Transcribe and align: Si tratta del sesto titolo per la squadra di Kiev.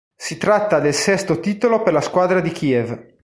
Si 0.15 0.37
tratta 0.39 0.79
del 0.79 0.95
sesto 0.95 1.39
titolo 1.39 1.83
per 1.83 1.93
la 1.93 2.01
squadra 2.01 2.39
di 2.41 2.49
Kiev. 2.49 3.17